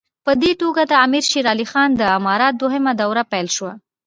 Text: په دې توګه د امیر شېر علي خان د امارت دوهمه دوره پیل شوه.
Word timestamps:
په 0.25 0.31
دې 0.41 0.51
توګه 0.61 0.81
د 0.91 0.93
امیر 1.05 1.23
شېر 1.29 1.45
علي 1.53 1.65
خان 1.71 1.89
د 1.95 2.01
امارت 2.17 2.53
دوهمه 2.61 2.91
دوره 3.01 3.23
پیل 3.31 3.47
شوه. 3.55 3.73